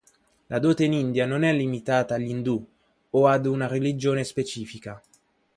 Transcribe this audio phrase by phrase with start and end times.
[0.47, 2.67] La dote in India non è limitata agli indù
[3.11, 4.99] o ad una religione specifica.